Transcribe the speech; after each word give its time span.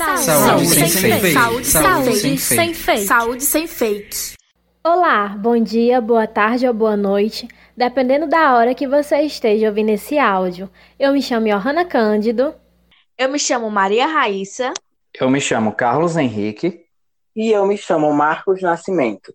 Saúde, 0.00 0.24
saúde 0.24 0.66
sem, 0.66 0.88
sem 0.88 1.20
fake. 1.20 1.32
Saúde, 1.34 1.66
saúde 1.66 2.16
sem, 2.16 2.38
sem 2.38 2.74
fake. 2.74 3.06
Saúde 3.06 3.44
sem 3.44 3.66
fake. 3.66 4.16
Olá, 4.82 5.28
bom 5.28 5.62
dia, 5.62 6.00
boa 6.00 6.26
tarde 6.26 6.66
ou 6.66 6.72
boa 6.72 6.96
noite, 6.96 7.46
dependendo 7.76 8.26
da 8.26 8.54
hora 8.56 8.74
que 8.74 8.88
você 8.88 9.20
esteja 9.20 9.68
ouvindo 9.68 9.90
esse 9.90 10.18
áudio. 10.18 10.70
Eu 10.98 11.12
me 11.12 11.20
chamo 11.20 11.48
Johanna 11.48 11.84
Cândido. 11.84 12.54
Eu 13.18 13.28
me 13.28 13.38
chamo 13.38 13.70
Maria 13.70 14.06
Raíssa. 14.06 14.72
Eu 15.20 15.28
me 15.28 15.38
chamo 15.38 15.72
Carlos 15.72 16.16
Henrique. 16.16 16.82
E 17.36 17.50
eu 17.50 17.66
me 17.66 17.76
chamo 17.76 18.10
Marcos 18.10 18.62
Nascimento. 18.62 19.34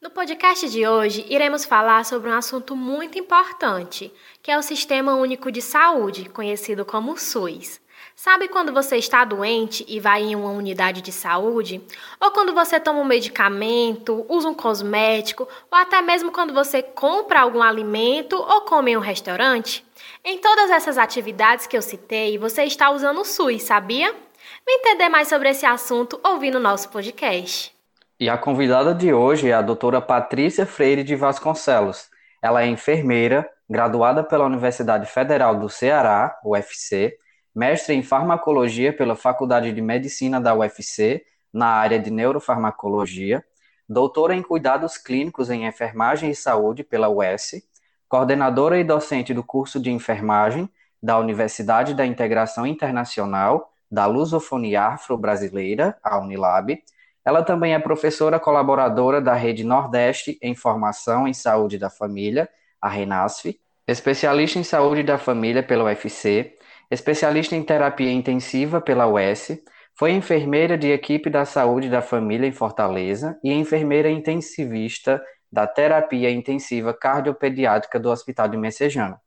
No 0.00 0.10
podcast 0.10 0.70
de 0.70 0.86
hoje, 0.86 1.26
iremos 1.28 1.64
falar 1.64 2.04
sobre 2.04 2.30
um 2.30 2.34
assunto 2.34 2.76
muito 2.76 3.18
importante, 3.18 4.12
que 4.40 4.52
é 4.52 4.56
o 4.56 4.62
Sistema 4.62 5.16
Único 5.16 5.50
de 5.50 5.60
Saúde, 5.60 6.28
conhecido 6.28 6.84
como 6.84 7.18
SUS. 7.18 7.81
Sabe 8.14 8.48
quando 8.48 8.72
você 8.72 8.96
está 8.96 9.24
doente 9.24 9.84
e 9.88 9.98
vai 9.98 10.22
em 10.22 10.36
uma 10.36 10.50
unidade 10.50 11.00
de 11.00 11.10
saúde? 11.10 11.80
Ou 12.20 12.30
quando 12.30 12.54
você 12.54 12.78
toma 12.78 13.00
um 13.00 13.04
medicamento, 13.04 14.26
usa 14.28 14.48
um 14.48 14.54
cosmético, 14.54 15.48
ou 15.70 15.78
até 15.78 16.00
mesmo 16.02 16.30
quando 16.30 16.52
você 16.52 16.82
compra 16.82 17.40
algum 17.40 17.62
alimento 17.62 18.36
ou 18.36 18.62
come 18.62 18.92
em 18.92 18.96
um 18.96 19.00
restaurante? 19.00 19.84
Em 20.24 20.38
todas 20.38 20.70
essas 20.70 20.98
atividades 20.98 21.66
que 21.66 21.76
eu 21.76 21.82
citei, 21.82 22.38
você 22.38 22.64
está 22.64 22.90
usando 22.90 23.20
o 23.20 23.24
SUS, 23.24 23.62
sabia? 23.62 24.14
Vem 24.64 24.78
entender 24.78 25.08
mais 25.08 25.28
sobre 25.28 25.48
esse 25.48 25.66
assunto 25.66 26.20
ouvindo 26.22 26.56
o 26.56 26.60
nosso 26.60 26.90
podcast. 26.90 27.74
E 28.20 28.28
a 28.28 28.38
convidada 28.38 28.94
de 28.94 29.12
hoje 29.12 29.48
é 29.48 29.52
a 29.52 29.62
doutora 29.62 30.00
Patrícia 30.00 30.64
Freire 30.64 31.02
de 31.02 31.16
Vasconcelos. 31.16 32.08
Ela 32.40 32.62
é 32.62 32.66
enfermeira, 32.66 33.48
graduada 33.68 34.22
pela 34.22 34.44
Universidade 34.44 35.06
Federal 35.06 35.56
do 35.56 35.68
Ceará, 35.68 36.38
UFC, 36.44 37.16
mestre 37.54 37.94
em 37.94 38.02
farmacologia 38.02 38.92
pela 38.92 39.14
Faculdade 39.14 39.72
de 39.72 39.80
Medicina 39.80 40.40
da 40.40 40.54
UFC, 40.54 41.24
na 41.52 41.66
área 41.66 41.98
de 41.98 42.10
neurofarmacologia, 42.10 43.44
doutora 43.88 44.34
em 44.34 44.42
cuidados 44.42 44.96
clínicos 44.96 45.50
em 45.50 45.66
enfermagem 45.66 46.30
e 46.30 46.34
saúde 46.34 46.82
pela 46.82 47.08
UES, 47.08 47.62
coordenadora 48.08 48.78
e 48.78 48.84
docente 48.84 49.34
do 49.34 49.44
curso 49.44 49.78
de 49.80 49.90
enfermagem 49.90 50.68
da 51.02 51.18
Universidade 51.18 51.94
da 51.94 52.06
Integração 52.06 52.66
Internacional 52.66 53.72
da 53.90 54.06
Lusofonia 54.06 54.82
Afro-Brasileira, 54.84 55.98
a 56.02 56.18
Unilab. 56.18 56.82
Ela 57.24 57.42
também 57.42 57.74
é 57.74 57.78
professora 57.78 58.40
colaboradora 58.40 59.20
da 59.20 59.34
Rede 59.34 59.64
Nordeste 59.64 60.38
em 60.40 60.54
Formação 60.54 61.28
em 61.28 61.34
Saúde 61.34 61.76
da 61.76 61.90
Família, 61.90 62.48
a 62.80 62.88
RENASF, 62.88 63.60
especialista 63.86 64.58
em 64.58 64.64
saúde 64.64 65.02
da 65.02 65.18
família 65.18 65.62
pela 65.62 65.84
UFC, 65.84 66.56
especialista 66.92 67.56
em 67.56 67.62
terapia 67.62 68.12
intensiva 68.12 68.78
pela 68.78 69.06
UES, 69.06 69.62
foi 69.94 70.12
enfermeira 70.12 70.76
de 70.76 70.90
equipe 70.90 71.30
da 71.30 71.46
saúde 71.46 71.88
da 71.88 72.02
família 72.02 72.46
em 72.46 72.52
Fortaleza 72.52 73.38
e 73.42 73.50
enfermeira 73.50 74.10
intensivista 74.10 75.22
da 75.50 75.66
terapia 75.66 76.30
intensiva 76.30 76.92
cardiopediátrica 76.92 77.98
do 77.98 78.10
Hospital 78.10 78.48
de 78.48 78.58
Messejana. 78.58 79.18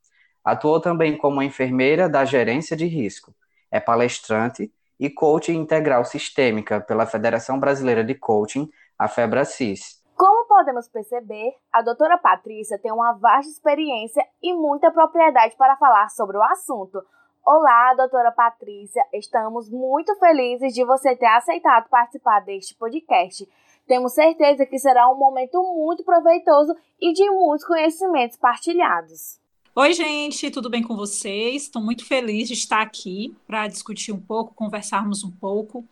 Atuou 0.43 0.79
também 0.79 1.17
como 1.17 1.41
enfermeira 1.41 2.07
da 2.07 2.23
gerência 2.23 2.77
de 2.77 2.85
risco. 2.85 3.33
É 3.71 3.79
palestrante 3.79 4.71
e 4.99 5.09
coach 5.09 5.51
integral 5.51 6.05
sistêmica 6.05 6.79
pela 6.79 7.07
Federação 7.07 7.59
Brasileira 7.59 8.03
de 8.03 8.13
Coaching, 8.13 8.69
a 8.97 9.07
FEBRACIS. 9.07 10.03
Como 10.15 10.47
podemos 10.47 10.87
perceber, 10.87 11.51
a 11.73 11.81
doutora 11.81 12.17
Patrícia 12.19 12.79
tem 12.79 12.91
uma 12.91 13.13
vasta 13.13 13.51
experiência 13.51 14.23
e 14.41 14.53
muita 14.53 14.91
propriedade 14.91 15.55
para 15.57 15.75
falar 15.77 16.09
sobre 16.09 16.37
o 16.37 16.43
assunto, 16.43 17.03
Olá, 17.47 17.93
doutora 17.93 18.31
Patrícia. 18.31 19.03
Estamos 19.13 19.69
muito 19.69 20.15
felizes 20.15 20.73
de 20.73 20.83
você 20.83 21.15
ter 21.15 21.27
aceitado 21.27 21.87
participar 21.89 22.39
deste 22.39 22.73
podcast. 22.73 23.47
Temos 23.85 24.13
certeza 24.13 24.65
que 24.65 24.79
será 24.79 25.07
um 25.11 25.15
momento 25.15 25.61
muito 25.75 26.03
proveitoso 26.03 26.75
e 26.99 27.13
de 27.13 27.29
muitos 27.29 27.63
conhecimentos 27.63 28.35
partilhados. 28.35 29.39
Oi, 29.75 29.93
gente, 29.93 30.49
tudo 30.49 30.71
bem 30.71 30.81
com 30.81 30.95
vocês? 30.95 31.65
Estou 31.65 31.83
muito 31.83 32.03
feliz 32.03 32.47
de 32.47 32.55
estar 32.55 32.81
aqui 32.81 33.35
para 33.45 33.67
discutir 33.67 34.11
um 34.11 34.19
pouco, 34.19 34.55
conversarmos 34.55 35.23
um 35.23 35.29
pouco 35.29 35.85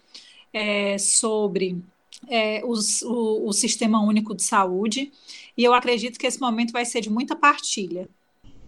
é, 0.52 0.98
sobre 0.98 1.80
é, 2.30 2.64
os, 2.66 3.04
o, 3.04 3.48
o 3.48 3.54
Sistema 3.54 4.02
Único 4.02 4.34
de 4.34 4.42
Saúde. 4.42 5.12
E 5.56 5.64
eu 5.64 5.76
acredito 5.76 6.18
que 6.18 6.26
esse 6.26 6.42
momento 6.42 6.74
vai 6.74 6.84
ser 6.84 7.00
de 7.00 7.12
muita 7.12 7.36
partilha. 7.36 8.10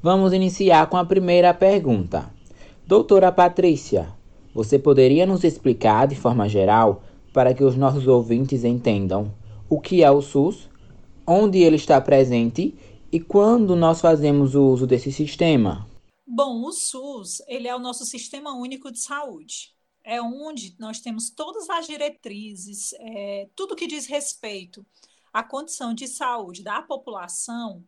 Vamos 0.03 0.34
iniciar 0.34 0.88
com 0.88 0.97
a 0.97 1.03
primeira 1.03 1.51
pergunta. 1.51 2.34
Doutora 2.88 3.31
Patrícia, 3.31 4.16
você 4.53 4.78
poderia 4.78 5.25
nos 5.25 5.44
explicar 5.44 6.07
de 6.07 6.16
forma 6.16 6.47
geral, 6.47 7.01
para 7.34 7.51
que 7.51 7.63
os 7.63 7.75
nossos 7.75 8.06
ouvintes 8.06 8.63
entendam, 8.63 9.34
o 9.68 9.81
que 9.81 10.03
é 10.03 10.12
o 10.12 10.22
SUS, 10.22 10.69
onde 11.25 11.63
ele 11.63 11.78
está 11.78 12.00
presente 12.00 12.78
e 13.12 13.19
quando 13.19 13.75
nós 13.75 14.00
fazemos 14.00 14.53
o 14.53 14.68
uso 14.68 14.85
desse 14.85 15.12
sistema? 15.12 15.90
Bom, 16.28 16.62
o 16.63 16.72
SUS 16.72 17.41
ele 17.47 17.68
é 17.68 17.75
o 17.75 17.79
nosso 17.79 18.06
Sistema 18.06 18.53
Único 18.53 18.91
de 18.91 19.00
Saúde. 19.00 19.74
É 20.03 20.22
onde 20.22 20.75
nós 20.78 21.00
temos 21.00 21.31
todas 21.31 21.68
as 21.68 21.88
diretrizes, 21.88 22.94
é, 23.00 23.50
tudo 23.56 23.75
que 23.75 23.88
diz 23.88 24.06
respeito 24.06 24.85
à 25.34 25.41
condição 25.41 25.91
de 25.91 26.07
saúde 26.07 26.62
da 26.62 26.84
população 26.84 27.84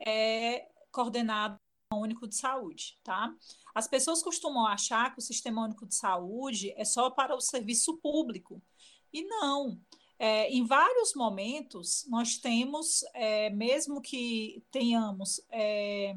é 0.00 0.64
coordenado 0.90 1.58
Único 1.96 2.28
de 2.28 2.36
Saúde, 2.36 2.98
tá? 3.02 3.34
As 3.74 3.88
pessoas 3.88 4.22
costumam 4.22 4.66
achar 4.66 5.12
que 5.12 5.20
o 5.20 5.22
Sistema 5.22 5.64
Único 5.64 5.86
de 5.86 5.94
Saúde 5.94 6.72
é 6.76 6.84
só 6.84 7.10
para 7.10 7.34
o 7.34 7.40
serviço 7.40 7.96
público. 7.96 8.62
E 9.12 9.24
não. 9.24 9.80
É, 10.18 10.50
em 10.50 10.66
vários 10.66 11.14
momentos, 11.14 12.04
nós 12.08 12.36
temos, 12.36 13.04
é, 13.14 13.48
mesmo 13.50 14.02
que 14.02 14.62
tenhamos 14.70 15.40
é, 15.50 16.16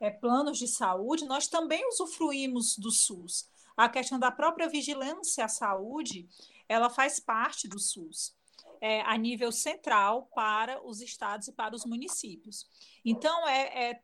é 0.00 0.10
planos 0.10 0.58
de 0.58 0.66
saúde, 0.66 1.26
nós 1.26 1.46
também 1.46 1.86
usufruímos 1.88 2.76
do 2.76 2.90
SUS. 2.90 3.48
A 3.76 3.88
questão 3.88 4.18
da 4.18 4.32
própria 4.32 4.68
vigilância 4.68 5.44
à 5.44 5.48
saúde, 5.48 6.28
ela 6.68 6.90
faz 6.90 7.20
parte 7.20 7.68
do 7.68 7.78
SUS 7.78 8.37
é, 8.80 9.00
a 9.02 9.16
nível 9.16 9.50
central 9.52 10.28
para 10.34 10.84
os 10.86 11.00
estados 11.00 11.48
e 11.48 11.52
para 11.52 11.74
os 11.74 11.84
municípios. 11.84 12.66
Então, 13.04 13.46
é, 13.48 13.90
é 13.90 13.94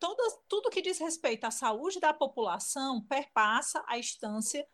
tudo 0.49 0.71
que 0.71 0.83
diz 0.83 0.99
respeito 0.99 1.45
à 1.45 1.51
saúde 1.51 2.01
da 2.01 2.13
população 2.13 3.03
perpassa 3.03 3.85
a 3.87 3.99
instância 3.99 4.67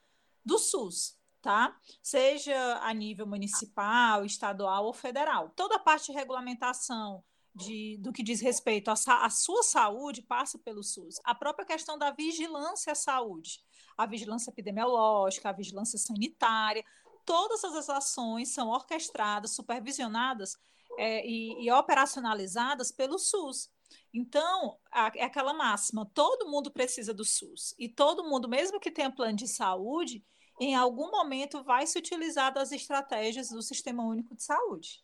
do 0.45 0.59
SUS, 0.59 1.19
tá? 1.41 1.77
Seja 2.03 2.79
a 2.83 2.93
nível 2.93 3.27
municipal, 3.27 4.25
estadual 4.25 4.87
ou 4.87 4.93
federal. 4.93 5.51
Toda 5.51 5.77
a 5.77 5.81
parte 5.81 6.07
de 6.07 6.19
regulamentação 6.19 7.23
de, 7.55 7.99
do 7.99 8.13
que 8.13 8.23
diz 8.23 8.41
respeito 8.41 8.91
à, 8.91 8.95
à 9.25 9.31
sua 9.31 9.63
saúde 9.63 10.23
passa 10.23 10.59
pelo 10.59 10.83
SUS. 10.83 11.21
A 11.25 11.35
própria 11.35 11.67
questão 11.67 11.99
da 11.99 12.11
vigilância 12.11 12.93
à 12.93 12.95
saúde, 12.95 13.61
a 13.97 14.07
vigilância 14.07 14.51
epidemiológica, 14.51 15.51
a 15.51 15.53
vigilância 15.53 15.99
sanitária, 15.99 16.85
todas 17.31 17.63
as 17.63 17.89
ações 17.89 18.53
são 18.53 18.71
orquestradas, 18.71 19.55
supervisionadas 19.55 20.59
é, 20.99 21.25
e, 21.25 21.65
e, 21.65 21.71
operacionalizadas 21.71 22.91
pelo 22.91 23.21
SUS. 23.21 23.71
Então, 24.13 24.77
é 25.15 25.23
aquela 25.23 25.55
máxima: 25.55 26.11
todo 26.13 26.51
mundo 26.51 26.73
precisa 26.73 27.15
do 27.15 27.25
SUS. 27.25 27.73
E 27.79 27.89
todo 27.89 28.29
mundo, 28.29 28.49
mesmo 28.49 28.81
que 28.81 28.91
tenha 28.91 29.15
plano 29.15 29.37
de 29.37 29.47
saúde, 29.47 30.25
em 30.61 30.75
algum 30.75 31.09
momento 31.13 31.63
vai 31.63 31.87
se 31.87 31.97
utilizar 31.97 32.53
das 32.53 32.73
estratégias 32.73 33.51
do 33.51 33.63
Sistema 33.63 34.03
Único 34.03 34.35
de 34.35 34.43
Saúde. 34.43 35.01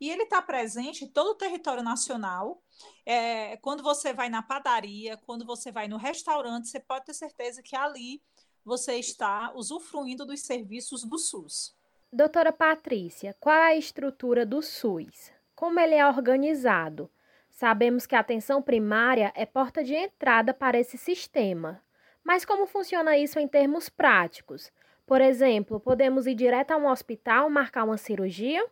E 0.00 0.10
ele 0.10 0.24
está 0.24 0.42
presente 0.42 1.04
em 1.04 1.08
todo 1.08 1.30
o 1.30 1.36
território 1.36 1.84
nacional. 1.84 2.60
É, 3.06 3.56
quando 3.58 3.84
você 3.84 4.12
vai 4.12 4.28
na 4.28 4.42
padaria, 4.42 5.16
quando 5.16 5.46
você 5.46 5.70
vai 5.70 5.86
no 5.86 5.96
restaurante, 5.96 6.68
você 6.68 6.80
pode 6.80 7.04
ter 7.04 7.14
certeza 7.14 7.62
que 7.62 7.76
ali 7.76 8.20
você 8.68 8.96
está 8.96 9.50
usufruindo 9.54 10.26
dos 10.26 10.42
serviços 10.42 11.02
do 11.02 11.18
SUS. 11.18 11.74
Doutora 12.12 12.52
Patrícia, 12.52 13.34
qual 13.40 13.56
é 13.56 13.68
a 13.68 13.76
estrutura 13.76 14.44
do 14.44 14.60
SUS? 14.60 15.32
Como 15.54 15.80
ele 15.80 15.94
é 15.94 16.06
organizado? 16.06 17.10
Sabemos 17.50 18.06
que 18.06 18.14
a 18.14 18.20
atenção 18.20 18.60
primária 18.60 19.32
é 19.34 19.46
porta 19.46 19.82
de 19.82 19.94
entrada 19.94 20.52
para 20.52 20.78
esse 20.78 20.98
sistema. 20.98 21.82
Mas 22.22 22.44
como 22.44 22.66
funciona 22.66 23.16
isso 23.16 23.38
em 23.38 23.48
termos 23.48 23.88
práticos? 23.88 24.70
Por 25.06 25.22
exemplo, 25.22 25.80
podemos 25.80 26.26
ir 26.26 26.34
direto 26.34 26.72
a 26.72 26.76
um 26.76 26.88
hospital 26.88 27.48
marcar 27.48 27.84
uma 27.84 27.96
cirurgia? 27.96 28.62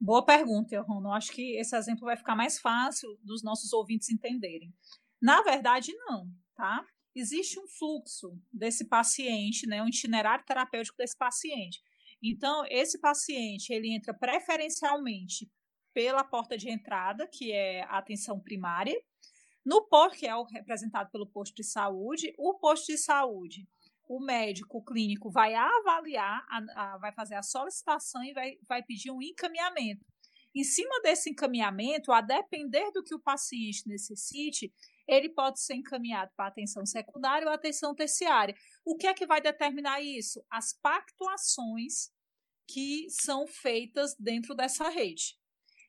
Boa 0.00 0.24
pergunta, 0.24 0.80
Ron. 0.82 1.12
Acho 1.12 1.32
que 1.32 1.58
esse 1.58 1.76
exemplo 1.76 2.04
vai 2.04 2.16
ficar 2.16 2.36
mais 2.36 2.60
fácil 2.60 3.18
dos 3.24 3.42
nossos 3.42 3.72
ouvintes 3.72 4.08
entenderem. 4.08 4.72
Na 5.20 5.42
verdade, 5.42 5.92
não, 5.94 6.28
tá? 6.54 6.86
Existe 7.18 7.58
um 7.58 7.66
fluxo 7.66 8.38
desse 8.52 8.84
paciente, 8.84 9.66
né, 9.66 9.82
um 9.82 9.88
itinerário 9.88 10.44
terapêutico 10.44 10.96
desse 10.98 11.16
paciente. 11.16 11.82
Então, 12.22 12.64
esse 12.68 12.98
paciente, 12.98 13.72
ele 13.72 13.94
entra 13.94 14.14
preferencialmente 14.14 15.50
pela 15.92 16.22
porta 16.22 16.56
de 16.56 16.70
entrada, 16.70 17.26
que 17.26 17.52
é 17.52 17.82
a 17.84 17.98
atenção 17.98 18.38
primária, 18.38 19.00
no 19.64 19.82
POR, 19.88 20.10
que 20.12 20.26
é 20.26 20.36
o 20.36 20.44
representado 20.44 21.10
pelo 21.10 21.26
posto 21.26 21.54
de 21.56 21.64
saúde, 21.64 22.32
o 22.38 22.54
posto 22.54 22.86
de 22.86 22.98
saúde 22.98 23.66
o 24.08 24.20
médico 24.20 24.82
clínico 24.84 25.30
vai 25.30 25.54
avaliar, 25.54 26.46
a, 26.48 26.92
a, 26.94 26.98
vai 26.98 27.12
fazer 27.12 27.34
a 27.34 27.42
solicitação 27.42 28.22
e 28.22 28.32
vai, 28.32 28.58
vai 28.68 28.82
pedir 28.82 29.10
um 29.10 29.20
encaminhamento. 29.20 30.04
Em 30.54 30.64
cima 30.64 31.00
desse 31.02 31.30
encaminhamento, 31.30 32.12
a 32.12 32.20
depender 32.20 32.90
do 32.92 33.02
que 33.02 33.14
o 33.14 33.20
paciente 33.20 33.86
necessite, 33.86 34.72
ele 35.06 35.28
pode 35.28 35.60
ser 35.60 35.74
encaminhado 35.74 36.32
para 36.36 36.48
atenção 36.48 36.84
secundária 36.84 37.46
ou 37.46 37.52
atenção 37.52 37.94
terciária. 37.94 38.54
O 38.84 38.96
que 38.96 39.06
é 39.06 39.14
que 39.14 39.26
vai 39.26 39.40
determinar 39.40 40.00
isso? 40.00 40.44
As 40.50 40.72
pactuações 40.72 42.10
que 42.68 43.06
são 43.08 43.46
feitas 43.46 44.14
dentro 44.18 44.54
dessa 44.54 44.88
rede. 44.88 45.38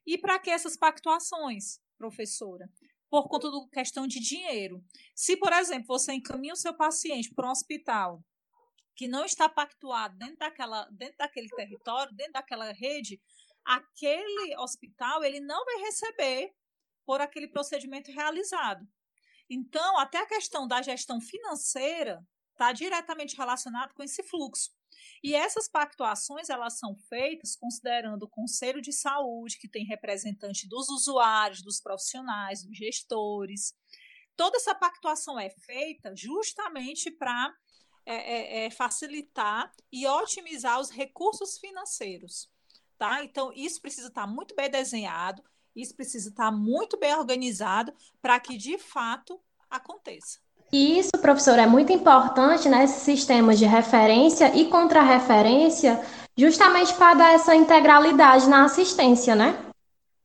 E 0.06 0.18
para 0.18 0.40
que 0.40 0.50
essas 0.50 0.78
pactuações, 0.78 1.80
professora? 1.98 2.70
Por 3.10 3.28
conta 3.28 3.50
da 3.50 3.58
questão 3.72 4.06
de 4.06 4.20
dinheiro. 4.20 4.84
Se, 5.16 5.36
por 5.36 5.52
exemplo, 5.52 5.88
você 5.88 6.14
encaminha 6.14 6.54
o 6.54 6.58
seu 6.58 6.74
paciente 6.76 7.34
para 7.34 7.48
um 7.48 7.52
hospital 7.52 8.24
que 8.96 9.08
não 9.08 9.26
está 9.26 9.48
pactuado 9.48 10.18
dentro, 10.18 10.38
daquela, 10.38 10.86
dentro 10.92 11.18
daquele 11.18 11.50
território, 11.50 12.16
dentro 12.16 12.34
daquela 12.34 12.72
rede, 12.72 13.22
aquele 13.64 14.58
hospital 14.58 15.24
ele 15.24 15.40
não 15.40 15.64
vai 15.66 15.78
receber 15.82 16.54
por 17.06 17.22
aquele 17.22 17.48
procedimento 17.48 18.12
realizado. 18.12 18.88
Então, 19.50 19.98
até 19.98 20.20
a 20.20 20.28
questão 20.28 20.68
da 20.68 20.82
gestão 20.82 21.22
financeira 21.22 22.26
está 22.52 22.72
diretamente 22.74 23.38
relacionado 23.38 23.94
com 23.94 24.04
esse 24.04 24.24
fluxo. 24.24 24.72
E 25.24 25.34
essas 25.36 25.68
pactuações 25.68 26.50
elas 26.50 26.78
são 26.78 26.96
feitas 27.08 27.56
considerando 27.56 28.24
o 28.24 28.30
Conselho 28.30 28.82
de 28.82 28.92
Saúde, 28.92 29.58
que 29.60 29.70
tem 29.70 29.86
representante 29.86 30.68
dos 30.68 30.90
usuários, 30.90 31.62
dos 31.62 31.80
profissionais, 31.80 32.64
dos 32.64 32.76
gestores. 32.76 33.74
Toda 34.36 34.58
essa 34.58 34.76
pactuação 34.76 35.40
é 35.40 35.50
feita 35.50 36.16
justamente 36.16 37.10
para 37.12 37.54
é, 38.06 38.16
é, 38.16 38.66
é, 38.66 38.70
facilitar 38.70 39.72
e 39.92 40.08
otimizar 40.08 40.80
os 40.80 40.90
recursos 40.90 41.58
financeiros. 41.58 42.50
Tá? 42.98 43.24
Então, 43.24 43.52
isso 43.54 43.82
precisa 43.82 44.08
estar 44.08 44.26
muito 44.26 44.56
bem 44.56 44.70
desenhado, 44.70 45.44
isso 45.82 45.96
precisa 45.96 46.30
estar 46.30 46.52
muito 46.52 46.98
bem 46.98 47.16
organizado 47.16 47.94
para 48.22 48.40
que 48.40 48.58
de 48.58 48.78
fato 48.78 49.40
aconteça. 49.70 50.40
E 50.72 51.00
isso, 51.00 51.12
professor, 51.22 51.58
é 51.58 51.66
muito 51.66 51.94
importante 51.94 52.68
nesses 52.68 52.98
né, 52.98 53.16
sistemas 53.16 53.58
de 53.58 53.66
referência 53.66 54.54
e 54.54 54.70
contrarreferência, 54.70 56.04
justamente 56.38 56.94
para 56.94 57.14
dar 57.14 57.34
essa 57.34 57.56
integralidade 57.56 58.50
na 58.50 58.66
assistência, 58.66 59.34
né? 59.34 59.72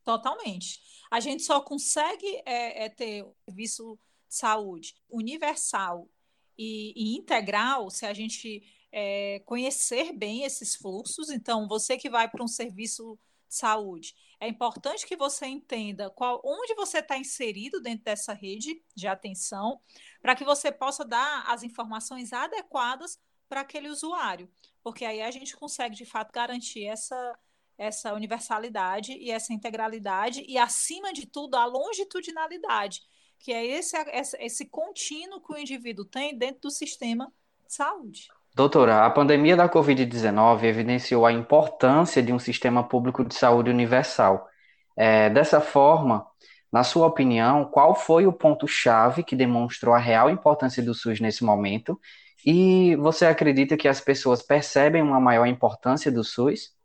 Totalmente. 0.03 0.81
A 1.09 1.19
gente 1.19 1.43
só 1.43 1.61
consegue 1.61 2.41
é, 2.45 2.85
é 2.85 2.89
ter 2.89 3.23
um 3.23 3.33
serviço 3.45 3.97
de 4.27 4.35
saúde 4.35 4.95
universal 5.09 6.09
e, 6.57 6.93
e 6.95 7.15
integral 7.15 7.89
se 7.89 8.05
a 8.05 8.13
gente 8.13 8.63
é, 8.91 9.41
conhecer 9.45 10.11
bem 10.11 10.43
esses 10.43 10.75
fluxos. 10.75 11.29
Então, 11.29 11.67
você 11.67 11.97
que 11.97 12.09
vai 12.09 12.29
para 12.29 12.43
um 12.43 12.47
serviço 12.47 13.17
saúde, 13.55 14.15
é 14.39 14.47
importante 14.47 15.05
que 15.05 15.15
você 15.15 15.45
entenda 15.45 16.09
qual, 16.09 16.41
onde 16.43 16.73
você 16.75 16.99
está 16.99 17.17
inserido 17.17 17.81
dentro 17.81 18.03
dessa 18.03 18.33
rede 18.33 18.83
de 18.95 19.07
atenção, 19.07 19.79
para 20.21 20.35
que 20.35 20.43
você 20.43 20.71
possa 20.71 21.05
dar 21.05 21.43
as 21.47 21.63
informações 21.63 22.33
adequadas 22.33 23.19
para 23.47 23.61
aquele 23.61 23.87
usuário, 23.89 24.51
porque 24.83 25.05
aí 25.05 25.21
a 25.21 25.31
gente 25.31 25.55
consegue 25.55 25.95
de 25.95 26.05
fato 26.05 26.31
garantir 26.31 26.85
essa 26.85 27.39
essa 27.75 28.13
universalidade 28.13 29.13
e 29.13 29.31
essa 29.31 29.51
integralidade 29.51 30.43
e 30.47 30.59
acima 30.59 31.11
de 31.11 31.25
tudo 31.25 31.55
a 31.55 31.65
longitudinalidade, 31.65 33.01
que 33.39 33.51
é 33.51 33.65
esse 33.65 33.97
esse 34.39 34.65
contínuo 34.67 35.41
que 35.41 35.53
o 35.53 35.57
indivíduo 35.57 36.05
tem 36.05 36.37
dentro 36.37 36.61
do 36.61 36.71
sistema 36.71 37.33
de 37.65 37.73
saúde. 37.73 38.27
Doutora, 38.55 39.03
a 39.03 39.09
pandemia 39.09 39.55
da 39.55 39.67
Covid-19 39.67 40.63
evidenciou 40.63 41.25
a 41.25 41.31
importância 41.31 42.21
de 42.21 42.31
um 42.31 42.37
sistema 42.37 42.83
público 42.87 43.25
de 43.25 43.33
saúde 43.33 43.71
universal. 43.71 44.47
É, 44.95 45.27
dessa 45.31 45.59
forma, 45.59 46.23
na 46.71 46.83
sua 46.83 47.07
opinião, 47.07 47.65
qual 47.65 47.95
foi 47.95 48.27
o 48.27 48.33
ponto-chave 48.33 49.23
que 49.23 49.35
demonstrou 49.35 49.95
a 49.95 49.97
real 49.97 50.29
importância 50.29 50.83
do 50.83 50.93
SUS 50.93 51.19
nesse 51.19 51.43
momento? 51.43 51.99
E 52.45 52.95
você 52.97 53.25
acredita 53.25 53.75
que 53.75 53.87
as 53.87 53.99
pessoas 53.99 54.43
percebem 54.43 55.01
uma 55.01 55.19
maior 55.19 55.47
importância 55.47 56.11
do 56.11 56.23
SUS? 56.23 56.75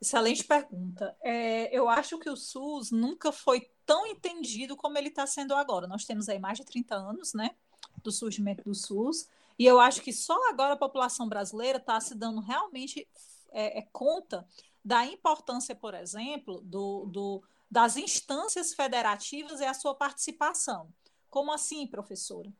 Excelente 0.00 0.42
pergunta. 0.42 1.14
É, 1.22 1.72
eu 1.72 1.88
acho 1.88 2.18
que 2.18 2.28
o 2.28 2.36
SUS 2.36 2.90
nunca 2.90 3.30
foi 3.30 3.62
tão 3.86 4.04
entendido 4.08 4.76
como 4.76 4.98
ele 4.98 5.08
está 5.08 5.24
sendo 5.24 5.54
agora. 5.54 5.86
Nós 5.86 6.04
temos 6.04 6.28
aí 6.28 6.40
mais 6.40 6.58
de 6.58 6.64
30 6.64 6.96
anos, 6.96 7.32
né, 7.32 7.52
do 8.02 8.10
surgimento 8.10 8.64
do 8.64 8.74
SUS. 8.74 9.28
E 9.62 9.64
eu 9.64 9.78
acho 9.78 10.02
que 10.02 10.12
só 10.12 10.36
agora 10.48 10.72
a 10.72 10.76
população 10.76 11.28
brasileira 11.28 11.78
está 11.78 12.00
se 12.00 12.16
dando 12.16 12.40
realmente 12.40 13.06
é, 13.52 13.78
é, 13.78 13.88
conta 13.92 14.44
da 14.84 15.06
importância, 15.06 15.72
por 15.72 15.94
exemplo, 15.94 16.60
do, 16.62 17.06
do, 17.06 17.44
das 17.70 17.96
instâncias 17.96 18.74
federativas 18.74 19.60
e 19.60 19.64
a 19.64 19.72
sua 19.72 19.94
participação. 19.94 20.92
Como 21.30 21.52
assim, 21.52 21.86
professora? 21.86 22.52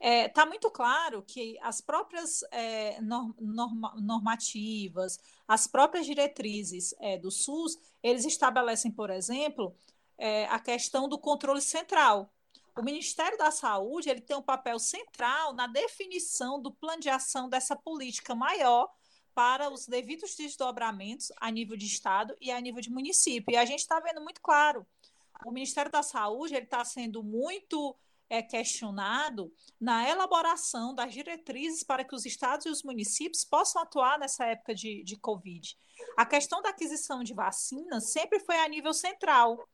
Está 0.00 0.08
é, 0.08 0.28
tá 0.30 0.46
muito 0.46 0.70
claro 0.70 1.22
que 1.22 1.58
as 1.60 1.82
próprias 1.82 2.42
é, 2.50 2.98
norma, 3.02 3.94
normativas, 4.00 5.20
as 5.46 5.66
próprias 5.66 6.06
diretrizes 6.06 6.94
é, 6.98 7.18
do 7.18 7.30
SUS, 7.30 7.78
eles 8.02 8.24
estabelecem, 8.24 8.90
por 8.90 9.10
exemplo, 9.10 9.76
é, 10.16 10.46
a 10.46 10.58
questão 10.58 11.10
do 11.10 11.18
controle 11.18 11.60
central, 11.60 12.32
o 12.78 12.82
Ministério 12.84 13.36
da 13.36 13.50
Saúde 13.50 14.08
ele 14.08 14.20
tem 14.20 14.36
um 14.36 14.42
papel 14.42 14.78
central 14.78 15.52
na 15.52 15.66
definição 15.66 16.62
do 16.62 16.72
plano 16.72 17.00
de 17.00 17.10
ação 17.10 17.48
dessa 17.48 17.74
política 17.74 18.34
maior 18.34 18.88
para 19.34 19.68
os 19.68 19.86
devidos 19.86 20.36
desdobramentos 20.36 21.32
a 21.40 21.50
nível 21.50 21.76
de 21.76 21.86
Estado 21.86 22.36
e 22.40 22.50
a 22.50 22.60
nível 22.60 22.80
de 22.80 22.90
município. 22.90 23.52
E 23.52 23.56
a 23.56 23.64
gente 23.64 23.80
está 23.80 23.98
vendo 24.00 24.20
muito 24.20 24.40
claro. 24.40 24.86
O 25.44 25.50
Ministério 25.50 25.90
da 25.90 26.02
Saúde 26.02 26.54
ele 26.54 26.64
está 26.64 26.84
sendo 26.84 27.22
muito 27.22 27.96
é, 28.30 28.42
questionado 28.42 29.52
na 29.80 30.08
elaboração 30.08 30.94
das 30.94 31.12
diretrizes 31.12 31.82
para 31.82 32.04
que 32.04 32.14
os 32.14 32.26
estados 32.26 32.66
e 32.66 32.68
os 32.68 32.82
municípios 32.82 33.44
possam 33.44 33.82
atuar 33.82 34.18
nessa 34.18 34.44
época 34.46 34.74
de, 34.74 35.02
de 35.02 35.16
Covid. 35.16 35.76
A 36.16 36.24
questão 36.24 36.62
da 36.62 36.68
aquisição 36.68 37.24
de 37.24 37.34
vacinas 37.34 38.12
sempre 38.12 38.38
foi 38.40 38.56
a 38.58 38.68
nível 38.68 38.92
central. 38.92 39.68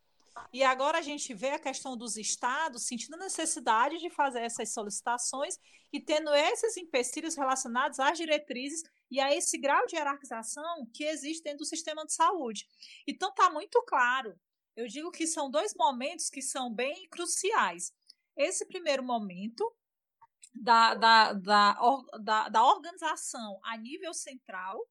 E 0.52 0.62
agora 0.62 0.98
a 0.98 1.02
gente 1.02 1.32
vê 1.32 1.50
a 1.50 1.58
questão 1.58 1.96
dos 1.96 2.16
estados 2.16 2.86
sentindo 2.86 3.14
a 3.14 3.19
necessidade 3.19 3.98
de 3.98 4.10
fazer 4.10 4.40
essas 4.40 4.72
solicitações 4.72 5.58
e 5.92 6.00
tendo 6.00 6.32
esses 6.34 6.76
empecilhos 6.76 7.36
relacionados 7.36 8.00
às 8.00 8.19
diretrizes 8.19 8.82
e 9.10 9.20
a 9.20 9.34
esse 9.34 9.58
grau 9.58 9.86
de 9.86 9.96
hierarquização 9.96 10.88
que 10.92 11.04
existe 11.04 11.44
dentro 11.44 11.58
do 11.60 11.64
sistema 11.64 12.05
de 12.05 12.12
saúde. 12.12 12.67
Então 13.06 13.31
está 13.31 13.48
muito 13.50 13.81
claro. 13.82 14.38
Eu 14.76 14.88
digo 14.88 15.10
que 15.12 15.26
são 15.26 15.50
dois 15.50 15.72
momentos 15.76 16.29
que 16.29 16.43
são 16.43 16.72
bem 16.72 17.08
cruciais. 17.08 17.93
Esse 18.36 18.67
primeiro 18.67 19.05
momento 19.05 19.72
da, 20.53 20.94
da, 20.94 21.32
da, 21.32 21.76
da, 22.20 22.48
da 22.48 22.64
organização 22.64 23.60
a 23.62 23.76
nível 23.76 24.12
central 24.12 24.84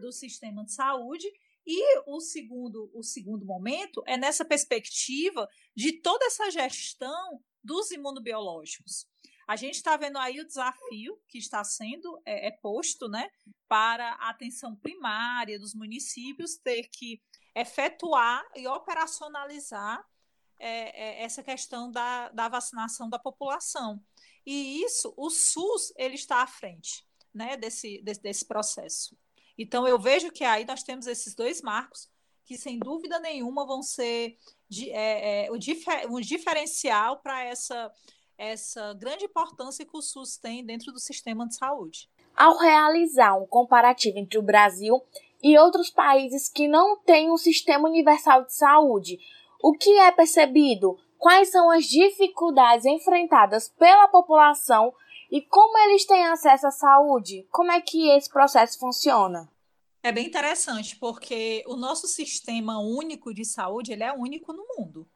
do 0.00 0.10
sistema 0.10 0.64
de 0.64 0.72
saúde 0.72 1.30
e 1.66 2.00
o 2.06 2.20
segundo, 2.20 2.90
o 2.94 3.02
segundo 3.02 3.44
momento 3.44 4.02
é 4.06 4.16
nessa 4.16 4.44
perspectiva 4.44 5.48
de 5.74 6.00
toda 6.00 6.24
essa 6.26 6.50
gestão 6.50 7.42
dos 7.62 7.90
imunobiológicos. 7.90 9.08
A 9.48 9.56
gente 9.56 9.74
está 9.74 9.96
vendo 9.96 10.18
aí 10.18 10.40
o 10.40 10.46
desafio 10.46 11.20
que 11.28 11.38
está 11.38 11.62
sendo 11.64 12.20
é, 12.24 12.48
é, 12.48 12.50
posto 12.50 13.08
né, 13.08 13.30
para 13.68 14.12
a 14.14 14.30
atenção 14.30 14.74
primária 14.76 15.58
dos 15.58 15.74
municípios 15.74 16.56
ter 16.56 16.88
que 16.88 17.20
efetuar 17.54 18.44
e 18.54 18.66
operacionalizar 18.66 20.04
é, 20.58 21.20
é, 21.20 21.22
essa 21.22 21.42
questão 21.42 21.90
da, 21.90 22.28
da 22.30 22.48
vacinação 22.48 23.08
da 23.08 23.18
população. 23.18 24.02
E 24.44 24.82
isso, 24.82 25.12
o 25.16 25.30
SUS, 25.30 25.92
ele 25.96 26.14
está 26.14 26.42
à 26.42 26.46
frente 26.46 27.06
né, 27.34 27.56
desse, 27.56 28.00
desse, 28.02 28.22
desse 28.22 28.44
processo. 28.44 29.16
Então, 29.58 29.86
eu 29.86 29.98
vejo 29.98 30.30
que 30.30 30.44
aí 30.44 30.64
nós 30.64 30.82
temos 30.82 31.06
esses 31.06 31.34
dois 31.34 31.62
marcos 31.62 32.08
que, 32.44 32.56
sem 32.56 32.78
dúvida 32.78 33.18
nenhuma, 33.18 33.66
vão 33.66 33.82
ser 33.82 34.36
de, 34.68 34.90
é, 34.90 35.46
é, 35.46 35.52
um 35.52 36.20
diferencial 36.20 37.18
para 37.18 37.44
essa, 37.44 37.92
essa 38.38 38.94
grande 38.94 39.24
importância 39.24 39.84
que 39.84 39.96
o 39.96 40.02
SUS 40.02 40.36
tem 40.36 40.64
dentro 40.64 40.92
do 40.92 41.00
sistema 41.00 41.46
de 41.46 41.56
saúde. 41.56 42.08
Ao 42.34 42.56
realizar 42.58 43.34
um 43.36 43.46
comparativo 43.46 44.18
entre 44.18 44.38
o 44.38 44.42
Brasil 44.42 45.02
e 45.42 45.58
outros 45.58 45.90
países 45.90 46.48
que 46.48 46.68
não 46.68 46.98
têm 46.98 47.30
um 47.30 47.36
sistema 47.36 47.88
universal 47.88 48.44
de 48.44 48.54
saúde, 48.54 49.18
o 49.62 49.72
que 49.72 49.90
é 49.98 50.12
percebido? 50.12 50.98
Quais 51.18 51.50
são 51.50 51.70
as 51.70 51.86
dificuldades 51.86 52.84
enfrentadas 52.84 53.68
pela 53.70 54.06
população 54.08 54.92
e 55.30 55.42
como 55.42 55.76
eles 55.78 56.06
têm 56.06 56.24
acesso 56.26 56.66
à 56.66 56.70
saúde? 56.70 57.46
Como 57.50 57.70
é 57.70 57.80
que 57.80 58.08
esse 58.10 58.28
processo 58.28 58.78
funciona? 58.78 59.50
É 60.02 60.12
bem 60.12 60.26
interessante, 60.26 60.96
porque 60.96 61.64
o 61.66 61.76
nosso 61.76 62.06
sistema 62.06 62.78
único 62.78 63.34
de 63.34 63.44
saúde 63.44 63.92
ele 63.92 64.04
é 64.04 64.12
único 64.12 64.52
no 64.52 64.64
mundo. 64.76 65.08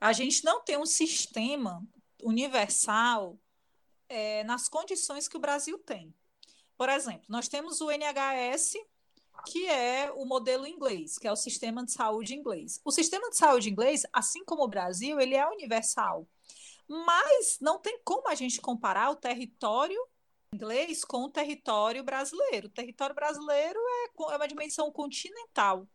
A 0.00 0.12
gente 0.12 0.44
não 0.44 0.60
tem 0.60 0.76
um 0.76 0.86
sistema 0.86 1.82
universal 2.22 3.38
é, 4.08 4.42
nas 4.44 4.68
condições 4.68 5.28
que 5.28 5.36
o 5.36 5.40
Brasil 5.40 5.78
tem. 5.78 6.12
Por 6.76 6.88
exemplo, 6.88 7.24
nós 7.28 7.48
temos 7.48 7.80
o 7.80 7.90
NHS, 7.90 8.74
que 9.46 9.66
é 9.66 10.10
o 10.10 10.24
modelo 10.24 10.66
inglês, 10.66 11.18
que 11.18 11.28
é 11.28 11.32
o 11.32 11.36
sistema 11.36 11.84
de 11.84 11.92
saúde 11.92 12.34
inglês. 12.34 12.80
O 12.84 12.90
sistema 12.90 13.30
de 13.30 13.36
saúde 13.36 13.70
inglês, 13.70 14.02
assim 14.12 14.44
como 14.44 14.64
o 14.64 14.68
Brasil, 14.68 15.20
ele 15.20 15.34
é 15.34 15.46
universal. 15.48 16.26
Mas 16.88 17.58
não 17.60 17.78
tem 17.78 18.00
como 18.04 18.28
a 18.28 18.34
gente 18.34 18.60
comparar 18.60 19.10
o 19.10 19.16
território 19.16 20.00
inglês 20.52 21.04
com 21.04 21.24
o 21.24 21.30
território 21.30 22.02
brasileiro. 22.02 22.68
O 22.68 22.70
território 22.70 23.14
brasileiro 23.14 23.78
é, 23.78 24.32
é 24.32 24.36
uma 24.36 24.48
dimensão 24.48 24.90
continental. 24.90 25.86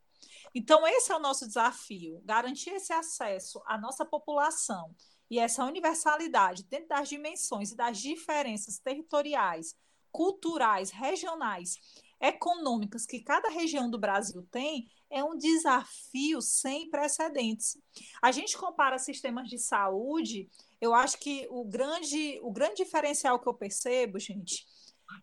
Então, 0.53 0.85
esse 0.85 1.11
é 1.11 1.15
o 1.15 1.19
nosso 1.19 1.47
desafio: 1.47 2.21
garantir 2.23 2.71
esse 2.71 2.93
acesso 2.93 3.61
à 3.65 3.77
nossa 3.77 4.05
população 4.05 4.93
e 5.29 5.39
essa 5.39 5.65
universalidade 5.65 6.63
dentro 6.63 6.89
das 6.89 7.07
dimensões 7.07 7.71
e 7.71 7.75
das 7.75 7.97
diferenças 7.97 8.79
territoriais, 8.79 9.75
culturais, 10.11 10.91
regionais, 10.91 11.77
econômicas 12.19 13.05
que 13.05 13.21
cada 13.21 13.49
região 13.49 13.89
do 13.89 13.97
Brasil 13.97 14.45
tem, 14.51 14.87
é 15.09 15.23
um 15.23 15.37
desafio 15.37 16.41
sem 16.41 16.89
precedentes. 16.89 17.77
A 18.21 18.31
gente 18.31 18.57
compara 18.57 18.99
sistemas 18.99 19.49
de 19.49 19.57
saúde, 19.57 20.49
eu 20.81 20.95
acho 20.95 21.19
que 21.19 21.47
o 21.51 21.63
grande, 21.63 22.39
o 22.41 22.51
grande 22.51 22.83
diferencial 22.83 23.39
que 23.39 23.47
eu 23.47 23.53
percebo, 23.53 24.19
gente, 24.19 24.65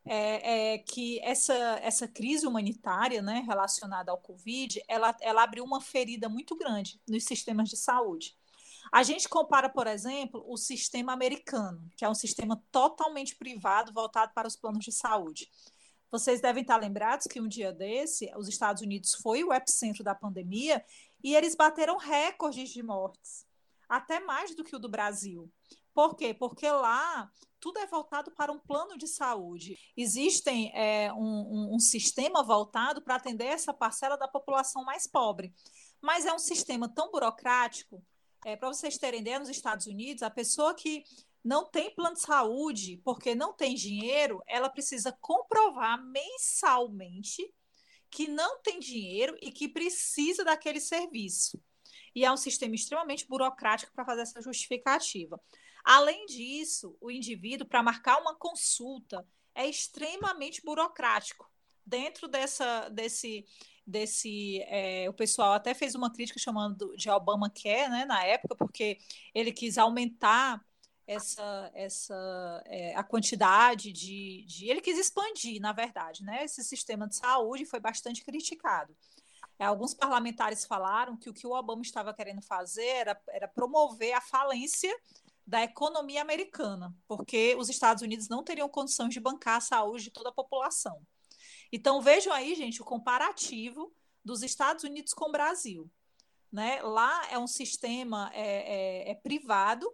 é, 0.05 0.75
é, 0.75 0.79
que 0.79 1.19
essa, 1.21 1.55
essa 1.83 2.07
crise 2.07 2.47
humanitária 2.47 3.21
né, 3.21 3.43
relacionada 3.47 4.13
ao 4.13 4.19
Covid, 4.19 4.81
ela, 4.87 5.15
ela 5.21 5.43
abriu 5.43 5.65
uma 5.65 5.81
ferida 5.81 6.29
muito 6.29 6.57
grande 6.57 7.01
nos 7.09 7.25
sistemas 7.25 7.69
de 7.69 7.77
saúde. 7.77 8.37
A 8.93 9.03
gente 9.03 9.29
compara, 9.29 9.69
por 9.69 9.87
exemplo, 9.87 10.43
o 10.47 10.57
sistema 10.57 11.13
americano, 11.13 11.91
que 11.97 12.05
é 12.05 12.09
um 12.09 12.15
sistema 12.15 12.63
totalmente 12.71 13.37
privado 13.37 13.93
voltado 13.93 14.33
para 14.33 14.49
os 14.49 14.57
planos 14.57 14.85
de 14.85 14.93
saúde. 14.93 15.51
Vocês 16.11 16.41
devem 16.41 16.63
estar 16.63 16.79
lembrados 16.79 17.27
que 17.27 17.41
um 17.41 17.49
dia 17.49 17.71
desse, 17.71 18.33
os 18.37 18.49
Estados 18.49 18.81
Unidos 18.81 19.15
foi 19.15 19.45
o 19.45 19.53
epicentro 19.53 20.03
da 20.03 20.15
pandemia 20.15 20.83
e 21.23 21.35
eles 21.35 21.55
bateram 21.55 21.99
recordes 21.99 22.71
de 22.71 22.83
mortes, 22.83 23.45
até 23.89 24.21
mais 24.21 24.55
do 24.55 24.65
que 24.65 24.77
o 24.77 24.79
do 24.79 24.89
Brasil. 24.89 25.51
Por 25.95 26.15
quê? 26.15 26.33
Porque 26.33 26.71
lá 26.71 27.31
tudo 27.61 27.79
é 27.79 27.87
voltado 27.87 28.31
para 28.31 28.53
um 28.53 28.59
plano 28.59 28.97
de 28.97 29.09
saúde. 29.09 29.77
Existem 29.97 30.71
é, 30.75 31.13
um, 31.13 31.19
um, 31.19 31.75
um 31.75 31.79
sistema 31.81 32.43
voltado 32.43 33.03
para 33.03 33.17
atender 33.17 33.47
essa 33.47 33.75
parcela 33.75 34.17
da 34.17 34.29
população 34.29 34.85
mais 34.85 35.07
pobre. 35.07 35.53
Mas 36.01 36.25
é 36.25 36.33
um 36.33 36.39
sistema 36.39 36.89
tão 36.89 37.11
burocrático. 37.11 38.05
É, 38.45 38.55
para 38.55 38.69
vocês 38.69 38.97
terem 38.97 39.21
ideia, 39.21 39.41
nos 39.41 39.49
Estados 39.49 39.87
Unidos, 39.87 40.23
a 40.23 40.31
pessoa 40.31 40.73
que 40.73 41.03
não 41.45 41.69
tem 41.69 41.95
plano 41.95 42.15
de 42.15 42.23
saúde 42.23 43.01
porque 43.05 43.35
não 43.35 43.53
tem 43.53 43.75
dinheiro, 43.75 44.41
ela 44.47 44.69
precisa 44.69 45.17
comprovar 45.21 46.01
mensalmente 46.05 47.53
que 48.11 48.29
não 48.29 48.61
tem 48.63 48.79
dinheiro 48.79 49.37
e 49.43 49.51
que 49.51 49.69
precisa 49.69 50.45
daquele 50.45 50.81
serviço. 50.81 51.61
E 52.19 52.25
é 52.25 52.33
um 52.33 52.37
sistema 52.37 52.75
extremamente 52.75 53.29
burocrático 53.29 53.93
para 53.93 54.05
fazer 54.05 54.23
essa 54.23 54.43
justificativa. 54.43 55.41
Além 55.85 56.27
disso, 56.27 56.97
o 57.01 57.13
indivíduo, 57.13 57.65
para 57.65 57.81
marcar 57.81 58.21
uma 58.21 58.35
consulta, 58.35 59.25
é 59.55 59.69
extremamente 59.69 60.61
burocrático. 60.65 61.49
Dentro 61.87 62.27
dessa, 62.27 62.89
desse, 62.89 63.47
desse 63.87 64.61
é, 64.63 65.09
o 65.09 65.13
pessoal 65.13 65.53
até 65.53 65.75
fez 65.75 65.95
uma 65.95 66.13
crítica 66.13 66.41
chamando 66.41 66.93
de 66.97 67.09
Obama 67.09 67.49
Care, 67.49 67.89
né, 67.89 68.05
na 68.05 68.25
época, 68.25 68.57
porque 68.57 68.99
ele 69.33 69.53
quis 69.53 69.79
aumentar 69.79 70.61
essa, 71.07 71.71
essa 71.73 72.63
é, 72.67 72.97
a 72.97 73.05
quantidade 73.05 73.93
de, 73.93 74.45
de, 74.47 74.69
Ele 74.69 74.81
quis 74.81 74.99
expandir, 74.99 75.61
na 75.61 75.73
verdade, 75.73 76.23
né? 76.25 76.45
Esse 76.45 76.63
sistema 76.65 77.09
de 77.09 77.17
saúde 77.17 77.65
foi 77.65 77.81
bastante 77.81 78.23
criticado. 78.25 78.95
É, 79.59 79.65
alguns 79.65 79.93
parlamentares 79.93 80.65
falaram 80.65 81.17
que 81.17 81.29
o 81.29 81.35
que 81.35 81.47
o 81.47 81.53
Obama 81.53 81.83
estava 81.83 82.15
querendo 82.15 82.43
fazer 82.43 82.87
era, 82.87 83.23
era 83.29 83.49
promover 83.49 84.13
a 84.13 84.21
falência 84.21 84.95
da 85.45 85.63
economia 85.63 86.21
americana, 86.21 86.95
porque 87.09 87.57
os 87.57 87.69
Estados 87.69 88.03
Unidos 88.03 88.29
não 88.29 88.45
teriam 88.45 88.69
condições 88.69 89.15
de 89.15 89.19
bancar 89.19 89.57
a 89.57 89.61
saúde 89.61 90.05
de 90.05 90.11
toda 90.11 90.29
a 90.29 90.33
população. 90.33 91.01
Então, 91.73 92.01
vejam 92.01 92.33
aí, 92.33 92.55
gente, 92.55 92.81
o 92.81 92.85
comparativo 92.85 93.93
dos 94.25 94.43
Estados 94.43 94.85
Unidos 94.85 95.13
com 95.13 95.29
o 95.29 95.33
Brasil. 95.33 95.91
Né? 96.53 96.81
Lá 96.83 97.29
é 97.31 97.39
um 97.39 97.47
sistema 97.47 98.31
é, 98.35 99.09
é, 99.09 99.11
é 99.11 99.15
privado, 99.15 99.91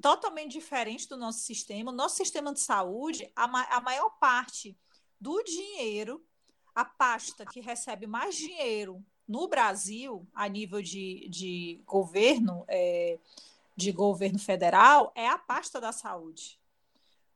totalmente 0.00 0.52
diferente 0.52 1.08
do 1.08 1.16
nosso 1.16 1.40
sistema. 1.40 1.92
Nosso 1.92 2.16
sistema 2.16 2.52
de 2.52 2.60
saúde, 2.60 3.30
a, 3.36 3.46
ma 3.46 3.62
a 3.64 3.80
maior 3.80 4.10
parte 4.18 4.76
do 5.20 5.42
dinheiro, 5.42 6.24
a 6.74 6.84
pasta 6.84 7.44
que 7.46 7.60
recebe 7.60 8.06
mais 8.06 8.36
dinheiro 8.36 9.04
no 9.26 9.46
Brasil, 9.46 10.26
a 10.34 10.48
nível 10.48 10.82
de, 10.82 11.28
de 11.28 11.82
governo, 11.86 12.64
é, 12.66 13.18
de 13.76 13.92
governo 13.92 14.38
federal, 14.38 15.12
é 15.14 15.28
a 15.28 15.38
pasta 15.38 15.80
da 15.80 15.92
saúde. 15.92 16.60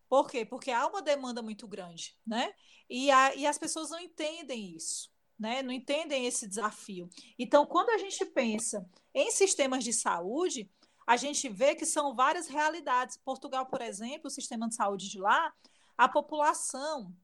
Por 0.09 0.29
quê? 0.29 0.45
Porque 0.45 0.71
há 0.71 0.87
uma 0.87 1.01
demanda 1.01 1.41
muito 1.41 1.67
grande, 1.67 2.17
né? 2.27 2.53
E, 2.91 3.11
a, 3.11 3.35
e 3.35 3.47
as 3.47 3.59
pessoas 3.59 3.91
não 3.91 4.01
entendem 4.01 4.75
isso, 4.75 5.11
né? 5.39 5.63
Não 5.63 5.73
entendem 5.73 6.27
esse 6.27 6.47
desafio. 6.47 7.09
Então, 7.39 7.65
quando 7.65 7.91
a 7.91 7.99
gente 7.99 8.25
pensa 8.27 8.89
em 9.15 9.31
sistemas 9.31 9.85
de 9.85 9.93
saúde, 9.93 10.71
a 11.07 11.17
gente 11.17 11.49
vê 11.49 11.75
que 11.75 11.87
são 11.87 12.15
várias 12.15 12.49
realidades. 12.49 13.17
Portugal, 13.17 13.67
por 13.67 13.81
exemplo, 13.81 14.27
o 14.27 14.31
sistema 14.31 14.69
de 14.69 14.75
saúde 14.75 15.09
de 15.09 15.19
lá, 15.19 15.53
a 15.97 16.09
população 16.09 17.15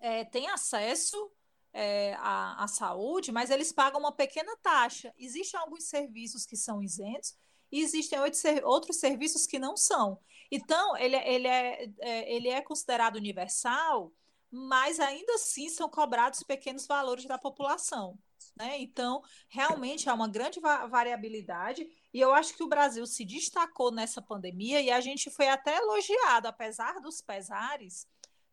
é, 0.00 0.24
tem 0.24 0.48
acesso 0.48 1.30
é, 1.72 2.14
à, 2.14 2.64
à, 2.64 2.68
saúde, 2.68 3.30
mas 3.32 3.50
eles 3.50 3.72
pagam 3.72 4.00
uma 4.00 4.12
pequena 4.12 4.56
taxa. 4.62 5.12
Existem 5.18 5.58
alguns 5.58 5.84
serviços 5.84 6.46
que 6.46 6.56
são 6.56 6.82
isentos 6.82 7.36
e 7.70 7.80
existem 7.80 8.18
outros 8.64 8.98
serviços 8.98 9.46
que 9.46 9.58
não 9.58 9.76
são. 9.76 10.18
Então, 10.50 10.96
ele, 10.96 11.16
ele, 11.16 11.46
é, 11.46 11.90
é, 12.00 12.34
ele 12.34 12.48
é 12.48 12.62
considerado 12.62 13.16
universal, 13.16 14.12
mas 14.50 14.98
ainda 14.98 15.34
assim 15.34 15.68
são 15.68 15.88
cobrados 15.88 16.42
pequenos 16.42 16.86
valores 16.86 17.26
da 17.26 17.36
população. 17.36 18.18
Né? 18.56 18.78
Então, 18.80 19.22
realmente 19.48 20.08
há 20.08 20.14
uma 20.14 20.28
grande 20.28 20.58
variabilidade 20.60 21.86
e 22.12 22.20
eu 22.20 22.32
acho 22.32 22.54
que 22.54 22.62
o 22.62 22.68
Brasil 22.68 23.06
se 23.06 23.24
destacou 23.24 23.92
nessa 23.92 24.22
pandemia 24.22 24.80
e 24.80 24.90
a 24.90 25.00
gente 25.00 25.30
foi 25.30 25.48
até 25.48 25.76
elogiado, 25.76 26.48
apesar 26.48 27.00
dos 27.00 27.20
pesares, 27.20 28.06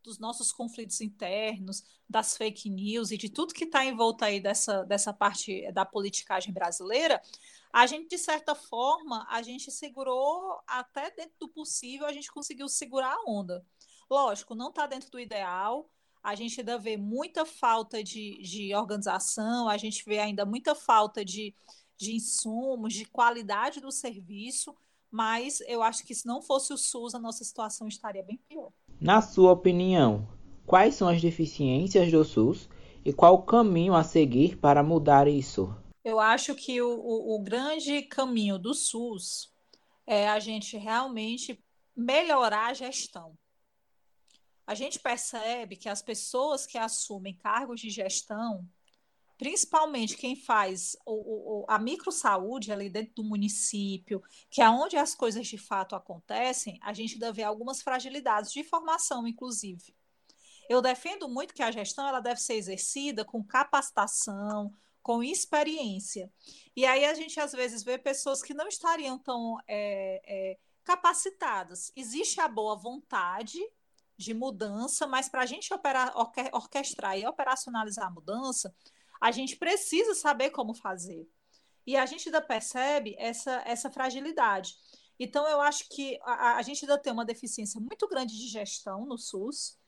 dos 0.05 0.19
nossos 0.19 0.51
conflitos 0.51 1.01
internos, 1.01 1.83
das 2.07 2.37
fake 2.37 2.69
news 2.69 3.11
e 3.11 3.17
de 3.17 3.29
tudo 3.29 3.53
que 3.53 3.65
está 3.65 3.83
em 3.83 3.95
volta 3.95 4.25
aí 4.25 4.39
dessa, 4.39 4.83
dessa 4.83 5.13
parte 5.13 5.71
da 5.71 5.85
politicagem 5.85 6.53
brasileira, 6.53 7.21
a 7.73 7.85
gente, 7.87 8.07
de 8.07 8.17
certa 8.17 8.55
forma, 8.55 9.27
a 9.29 9.41
gente 9.41 9.69
segurou 9.69 10.61
até 10.65 11.11
dentro 11.11 11.35
do 11.39 11.49
possível, 11.49 12.05
a 12.05 12.13
gente 12.13 12.31
conseguiu 12.31 12.69
segurar 12.69 13.13
a 13.13 13.29
onda. 13.29 13.65
Lógico, 14.09 14.55
não 14.55 14.69
está 14.69 14.87
dentro 14.87 15.11
do 15.11 15.19
ideal, 15.19 15.89
a 16.23 16.35
gente 16.35 16.59
ainda 16.59 16.77
vê 16.77 16.95
muita 16.95 17.45
falta 17.45 18.03
de, 18.03 18.41
de 18.41 18.73
organização, 18.73 19.67
a 19.67 19.77
gente 19.77 20.05
vê 20.05 20.19
ainda 20.19 20.45
muita 20.45 20.73
falta 20.73 21.25
de, 21.25 21.53
de 21.97 22.15
insumos, 22.15 22.93
de 22.93 23.05
qualidade 23.05 23.81
do 23.81 23.91
serviço, 23.91 24.75
mas 25.11 25.61
eu 25.61 25.83
acho 25.83 26.05
que 26.05 26.15
se 26.15 26.25
não 26.25 26.41
fosse 26.41 26.73
o 26.73 26.77
SUS, 26.77 27.13
a 27.13 27.19
nossa 27.19 27.43
situação 27.43 27.87
estaria 27.87 28.23
bem 28.23 28.37
pior. 28.37 28.71
Na 28.99 29.21
sua 29.21 29.51
opinião, 29.51 30.27
quais 30.65 30.95
são 30.95 31.07
as 31.07 31.21
deficiências 31.21 32.11
do 32.11 32.23
SUS 32.23 32.69
e 33.03 33.11
qual 33.11 33.35
o 33.35 33.43
caminho 33.43 33.93
a 33.93 34.03
seguir 34.03 34.57
para 34.57 34.81
mudar 34.81 35.27
isso? 35.27 35.75
Eu 36.03 36.19
acho 36.19 36.55
que 36.55 36.81
o, 36.81 36.89
o, 36.89 37.35
o 37.35 37.43
grande 37.43 38.01
caminho 38.03 38.57
do 38.57 38.73
SUS 38.73 39.53
é 40.07 40.29
a 40.29 40.39
gente 40.39 40.77
realmente 40.77 41.61
melhorar 41.95 42.67
a 42.67 42.73
gestão. 42.73 43.37
A 44.65 44.73
gente 44.73 44.99
percebe 44.99 45.75
que 45.75 45.89
as 45.89 46.01
pessoas 46.01 46.65
que 46.65 46.77
assumem 46.77 47.35
cargos 47.35 47.81
de 47.81 47.89
gestão, 47.89 48.67
principalmente 49.37 50.17
quem 50.17 50.35
faz 50.35 50.95
o, 51.05 51.61
o, 51.61 51.65
a 51.67 51.77
microsaúde 51.77 52.71
ali 52.71 52.89
dentro 52.89 53.15
do 53.15 53.23
município, 53.23 54.23
que 54.49 54.61
é 54.61 54.69
onde 54.69 54.97
as 54.97 55.13
coisas 55.13 55.47
de 55.47 55.57
fato 55.57 55.95
acontecem, 55.95 56.79
a 56.81 56.93
gente 56.93 57.19
deve 57.19 57.37
ver 57.37 57.43
algumas 57.43 57.81
fragilidades 57.81 58.51
de 58.51 58.63
formação, 58.63 59.27
inclusive. 59.27 59.95
Eu 60.69 60.81
defendo 60.81 61.27
muito 61.27 61.53
que 61.53 61.61
a 61.61 61.71
gestão 61.71 62.07
ela 62.07 62.19
deve 62.19 62.39
ser 62.39 62.55
exercida 62.55 63.23
com 63.23 63.43
capacitação, 63.43 64.73
com 65.03 65.21
experiência. 65.21 66.31
E 66.75 66.85
aí 66.85 67.05
a 67.05 67.13
gente 67.13 67.39
às 67.39 67.51
vezes 67.51 67.83
vê 67.83 67.97
pessoas 67.97 68.41
que 68.41 68.53
não 68.53 68.67
estariam 68.67 69.19
tão 69.19 69.57
é, 69.67 70.21
é, 70.25 70.57
capacitadas. 70.83 71.91
Existe 71.95 72.41
a 72.41 72.47
boa 72.47 72.75
vontade 72.75 73.59
de 74.17 74.33
mudança, 74.33 75.05
mas 75.05 75.29
para 75.29 75.41
a 75.41 75.45
gente 75.45 75.71
operar, 75.73 76.13
orquestrar 76.51 77.17
e 77.17 77.27
operacionalizar 77.27 78.07
a 78.07 78.11
mudança, 78.11 78.73
a 79.25 79.31
gente 79.31 79.55
precisa 79.55 80.13
saber 80.13 80.51
como 80.51 80.75
fazer. 80.75 81.27
E 81.83 81.97
a 81.97 82.05
gente 82.05 82.29
ainda 82.29 82.39
percebe 82.39 83.15
essa, 83.17 83.63
essa 83.65 83.89
fragilidade. 83.89 84.75
Então, 85.19 85.47
eu 85.47 85.59
acho 85.61 85.89
que 85.89 86.19
a, 86.21 86.57
a 86.57 86.61
gente 86.61 86.85
ainda 86.85 86.95
tem 86.95 87.11
uma 87.11 87.25
deficiência 87.25 87.81
muito 87.81 88.07
grande 88.07 88.37
de 88.37 88.47
gestão 88.47 89.03
no 89.03 89.17
SUS, 89.17 89.79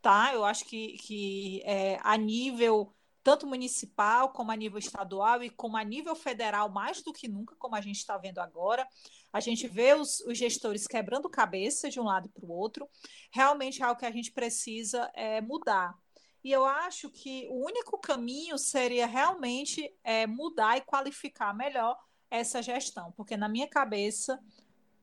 tá? 0.00 0.32
Eu 0.32 0.42
acho 0.42 0.64
que, 0.64 0.96
que 0.96 1.62
é, 1.66 1.98
a 2.02 2.16
nível 2.16 2.94
tanto 3.22 3.46
municipal 3.46 4.30
como 4.30 4.50
a 4.50 4.56
nível 4.56 4.78
estadual 4.78 5.42
e 5.42 5.50
como 5.50 5.76
a 5.76 5.84
nível 5.84 6.14
federal, 6.14 6.70
mais 6.70 7.02
do 7.02 7.12
que 7.12 7.28
nunca, 7.28 7.54
como 7.56 7.76
a 7.76 7.82
gente 7.82 7.98
está 7.98 8.16
vendo 8.16 8.38
agora. 8.38 8.88
A 9.30 9.38
gente 9.38 9.68
vê 9.68 9.92
os, 9.92 10.20
os 10.20 10.38
gestores 10.38 10.86
quebrando 10.86 11.28
cabeça 11.28 11.90
de 11.90 12.00
um 12.00 12.04
lado 12.04 12.30
para 12.30 12.46
o 12.46 12.50
outro. 12.50 12.88
Realmente 13.30 13.82
é 13.82 13.84
algo 13.84 14.00
que 14.00 14.06
a 14.06 14.10
gente 14.10 14.32
precisa 14.32 15.10
é, 15.14 15.42
mudar. 15.42 15.94
E 16.42 16.52
eu 16.52 16.64
acho 16.64 17.10
que 17.10 17.46
o 17.50 17.64
único 17.64 17.98
caminho 17.98 18.56
seria 18.58 19.06
realmente 19.06 19.92
é, 20.04 20.26
mudar 20.26 20.76
e 20.76 20.82
qualificar 20.82 21.54
melhor 21.54 21.98
essa 22.30 22.62
gestão, 22.62 23.12
porque 23.12 23.36
na 23.36 23.48
minha 23.48 23.66
cabeça, 23.66 24.38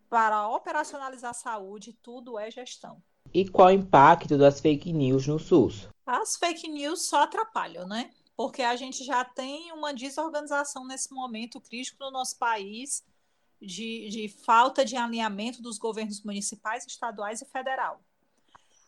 para 0.10 0.48
operacionalizar 0.48 1.32
a 1.32 1.34
saúde, 1.34 1.98
tudo 2.02 2.38
é 2.38 2.50
gestão. 2.50 3.02
E 3.34 3.50
qual 3.50 3.68
o 3.68 3.72
impacto 3.72 4.38
das 4.38 4.62
fake 4.62 4.94
news 4.94 5.28
no 5.28 5.40
SUS? 5.40 5.90
As 6.06 6.38
fake 6.38 6.70
news 6.70 7.08
só 7.08 7.24
atrapalham, 7.24 7.88
né? 7.88 8.12
Porque 8.38 8.62
a 8.62 8.76
gente 8.76 9.04
já 9.04 9.26
tem 9.26 9.72
uma 9.72 9.94
desorganização 9.94 10.86
nesse 10.86 11.14
momento 11.14 11.60
crítico 11.60 11.98
no 12.04 12.12
nosso 12.12 12.38
país 12.38 13.04
de, 13.62 14.10
de 14.10 14.30
falta 14.30 14.86
de 14.86 14.96
alinhamento 14.96 15.62
dos 15.62 15.78
governos 15.78 16.22
municipais, 16.24 16.86
estaduais 16.86 17.42
e 17.42 17.46
federal. 17.46 18.02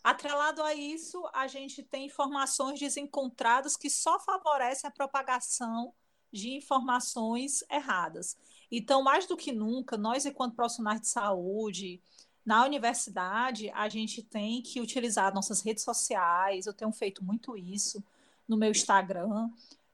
Atrelado 0.07 0.63
a 0.63 0.73
isso, 0.73 1.21
a 1.33 1.47
gente 1.47 1.83
tem 1.83 2.05
informações 2.05 2.79
desencontradas 2.79 3.75
que 3.75 3.89
só 3.89 4.17
favorecem 4.17 4.87
a 4.87 4.91
propagação 4.91 5.93
de 6.31 6.51
informações 6.51 7.61
erradas. 7.69 8.37
Então, 8.71 9.03
mais 9.03 9.25
do 9.25 9.35
que 9.35 9.51
nunca, 9.51 9.97
nós, 9.97 10.25
enquanto 10.25 10.55
profissionais 10.55 11.01
de 11.01 11.09
saúde, 11.09 12.01
na 12.45 12.63
universidade, 12.63 13.69
a 13.71 13.89
gente 13.89 14.23
tem 14.23 14.61
que 14.61 14.79
utilizar 14.79 15.33
nossas 15.33 15.59
redes 15.59 15.83
sociais. 15.83 16.67
Eu 16.67 16.73
tenho 16.73 16.93
feito 16.93 17.21
muito 17.21 17.57
isso 17.57 18.01
no 18.47 18.55
meu 18.55 18.71
Instagram, 18.71 19.49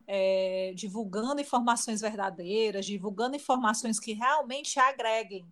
é, 0.05 0.74
divulgando 0.75 1.41
informações 1.41 2.01
verdadeiras, 2.01 2.86
divulgando 2.86 3.36
informações 3.36 4.00
que 4.00 4.13
realmente 4.13 4.79
agreguem. 4.79 5.43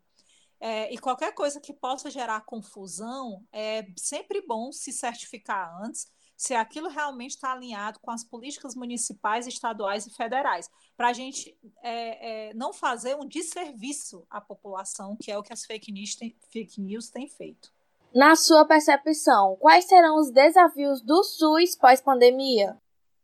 É, 0.63 0.93
e 0.93 0.97
qualquer 0.99 1.33
coisa 1.33 1.59
que 1.59 1.73
possa 1.73 2.11
gerar 2.11 2.45
confusão, 2.45 3.43
é 3.51 3.87
sempre 3.97 4.45
bom 4.45 4.71
se 4.71 4.91
certificar 4.91 5.75
antes 5.83 6.07
se 6.37 6.53
aquilo 6.55 6.87
realmente 6.87 7.31
está 7.31 7.51
alinhado 7.51 7.99
com 7.99 8.09
as 8.09 8.23
políticas 8.23 8.75
municipais, 8.75 9.45
estaduais 9.45 10.07
e 10.07 10.15
federais, 10.15 10.69
para 10.97 11.09
a 11.09 11.13
gente 11.13 11.55
é, 11.83 12.49
é, 12.49 12.53
não 12.55 12.73
fazer 12.73 13.15
um 13.15 13.27
desserviço 13.27 14.25
à 14.29 14.41
população, 14.41 15.15
que 15.19 15.31
é 15.31 15.37
o 15.37 15.43
que 15.43 15.53
as 15.53 15.65
fake 15.65 15.91
news, 15.91 16.15
tem, 16.15 16.35
fake 16.49 16.81
news 16.81 17.09
têm 17.09 17.27
feito. 17.27 17.71
Na 18.13 18.35
sua 18.35 18.65
percepção, 18.65 19.55
quais 19.59 19.85
serão 19.85 20.17
os 20.17 20.31
desafios 20.31 21.01
do 21.01 21.23
SUS 21.23 21.75
pós-pandemia? 21.75 22.75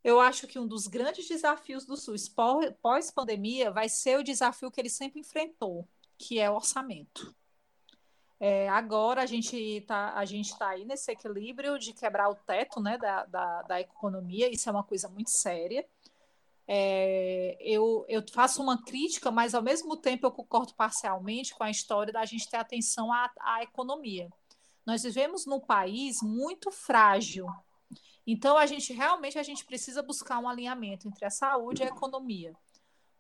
Eu 0.04 0.20
acho 0.20 0.48
que 0.48 0.60
um 0.60 0.68
dos 0.68 0.88
grandes 0.88 1.28
desafios 1.28 1.86
do 1.86 1.98
SUS 1.98 2.32
pós-pandemia 2.82 3.72
vai 3.72 3.90
ser 3.90 4.20
o 4.20 4.24
desafio 4.24 4.72
que 4.72 4.80
ele 4.80 4.90
sempre 4.90 5.20
enfrentou, 5.20 5.88
que 6.18 6.40
é 6.40 6.50
o 6.50 6.56
orçamento. 6.56 7.36
É, 8.40 8.70
agora 8.70 9.24
a 9.24 9.26
gente 9.26 9.56
está 9.58 10.14
a 10.14 10.24
gente 10.24 10.56
tá 10.58 10.70
aí 10.70 10.86
nesse 10.86 11.12
equilíbrio 11.12 11.80
de 11.80 11.92
quebrar 11.92 12.30
o 12.30 12.36
teto 12.36 12.80
né, 12.80 12.98
da, 12.98 13.26
da, 13.26 13.62
da 13.64 13.82
economia, 13.82 14.48
isso 14.50 14.70
é 14.70 14.72
uma 14.72 14.84
coisa 14.84 15.10
muito 15.10 15.32
séria. 15.32 15.86
É, 16.68 17.58
eu, 17.62 18.06
eu 18.10 18.24
faço 18.32 18.62
uma 18.62 18.84
crítica, 18.84 19.32
mas 19.32 19.56
ao 19.56 19.62
mesmo 19.62 19.96
tempo 19.96 20.28
eu 20.28 20.32
concordo 20.32 20.76
parcialmente 20.76 21.56
com 21.56 21.64
a 21.64 21.72
história 21.72 22.12
da 22.12 22.26
gente 22.26 22.50
ter 22.50 22.58
atenção 22.58 23.12
à, 23.12 23.32
à 23.40 23.64
economia. 23.64 24.30
Nós 24.86 25.04
vivemos 25.04 25.46
num 25.46 25.60
país 25.60 26.18
muito 26.22 26.70
frágil, 26.72 27.48
então 28.26 28.58
a 28.58 28.66
gente 28.66 28.94
realmente 28.94 29.40
a 29.40 29.44
gente 29.44 29.66
precisa 29.66 30.04
buscar 30.04 30.40
um 30.40 30.48
alinhamento 30.48 31.08
entre 31.08 31.26
a 31.26 31.30
saúde 31.30 31.82
e 31.82 31.86
a 31.86 31.90
economia, 31.90 32.54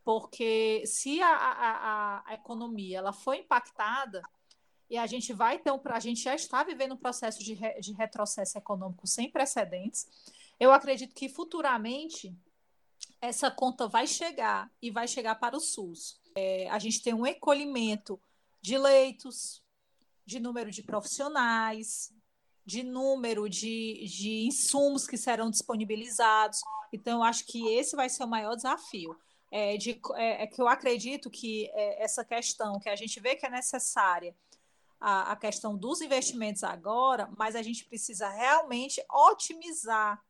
porque 0.07 0.83
se 0.85 1.21
a, 1.21 1.35
a, 1.35 2.23
a 2.27 2.33
economia 2.35 2.99
ela 2.99 3.11
foi 3.11 3.39
impactada 3.39 4.21
e 4.89 4.97
a 4.97 5.05
gente 5.05 5.33
vai 5.33 5.59
ter 5.59 5.69
um, 5.69 5.81
a 5.83 5.99
gente 5.99 6.21
já 6.21 6.33
está 6.33 6.63
vivendo 6.63 6.93
um 6.93 6.97
processo 6.97 7.43
de, 7.43 7.53
re, 7.53 7.77
de 7.81 7.91
retrocesso 7.91 8.57
econômico 8.57 9.05
sem 9.05 9.29
precedentes. 9.29 10.07
Eu 10.57 10.71
acredito 10.71 11.13
que 11.13 11.27
futuramente 11.27 12.33
essa 13.19 13.51
conta 13.51 13.85
vai 13.85 14.07
chegar 14.07 14.71
e 14.81 14.89
vai 14.89 15.09
chegar 15.09 15.35
para 15.35 15.57
o 15.57 15.59
SUS. 15.59 16.21
É, 16.33 16.69
a 16.69 16.79
gente 16.79 17.03
tem 17.03 17.13
um 17.13 17.27
encolhimento 17.27 18.17
de 18.61 18.77
leitos, 18.77 19.61
de 20.25 20.39
número 20.39 20.71
de 20.71 20.83
profissionais, 20.83 22.13
de 22.65 22.81
número 22.81 23.49
de, 23.49 24.05
de 24.05 24.45
insumos 24.45 25.05
que 25.05 25.17
serão 25.17 25.49
disponibilizados. 25.49 26.61
Então, 26.93 27.17
eu 27.17 27.23
acho 27.23 27.45
que 27.45 27.67
esse 27.73 27.93
vai 27.93 28.07
ser 28.07 28.23
o 28.23 28.27
maior 28.27 28.55
desafio. 28.55 29.13
É, 29.49 29.77
de, 29.77 29.99
é, 30.15 30.43
é 30.43 30.47
que 30.47 30.61
eu 30.61 30.67
acredito 30.67 31.29
que 31.29 31.69
é, 31.73 32.03
essa 32.03 32.23
questão 32.25 32.79
que 32.79 32.89
a 32.89 32.95
gente 32.95 33.19
vê 33.19 33.35
que 33.35 33.45
é 33.45 33.49
necessária 33.49 34.35
a, 34.99 35.31
a 35.31 35.35
questão 35.35 35.77
dos 35.77 36.01
investimentos 36.01 36.63
agora, 36.63 37.29
mas 37.37 37.55
a 37.55 37.61
gente 37.61 37.85
precisa 37.85 38.27
realmente 38.29 39.03
otimizar 39.09 40.21